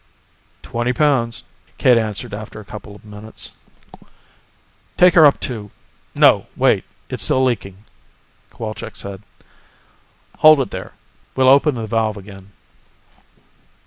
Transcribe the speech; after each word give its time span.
"Twenty 0.63 0.93
pounds," 0.93 1.43
Cade 1.77 1.95
answered 1.99 2.33
after 2.33 2.59
a 2.59 2.65
couple 2.65 2.95
of 2.95 3.05
minutes. 3.05 3.51
"Take 4.97 5.13
her 5.13 5.27
up 5.27 5.39
to... 5.41 5.69
no, 6.15 6.47
wait, 6.55 6.85
it's 7.11 7.21
still 7.21 7.43
leaking," 7.43 7.85
Cowalczk 8.51 8.95
said. 8.95 9.21
"Hold 10.39 10.59
it 10.59 10.71
there, 10.71 10.93
we'll 11.35 11.49
open 11.49 11.75
the 11.75 11.85
valve 11.85 12.17
again." 12.17 12.51